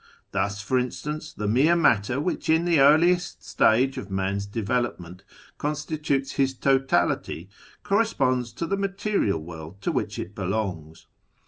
Thus, 0.31 0.63
for 0.63 0.79
instance, 0.79 1.31
the 1.31 1.47
mere 1.47 1.75
matter 1.75 2.19
which 2.19 2.49
in 2.49 2.65
the 2.65 2.79
earliest 2.79 3.43
stage 3.43 3.99
of 3.99 4.09
man's 4.09 4.47
development 4.47 5.23
constitutes 5.59 6.31
his 6.31 6.55
totality 6.55 7.51
corresponds 7.83 8.51
to 8.53 8.65
the 8.65 8.77
material 8.77 9.39
world 9.39 9.79
to 9.83 9.91
which 9.91 10.17
it 10.17 10.33
belongs. 10.33 11.05